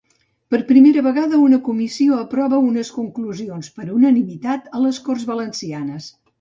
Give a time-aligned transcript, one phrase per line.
[0.53, 6.13] Per primera vegada una comissió aprova unes conclusions per unanimitat a les Corts Valencianes.